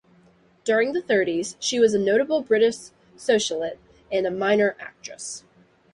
[0.63, 3.77] During the thirties, she was a notable British socialite,
[4.11, 5.43] and a minor actress.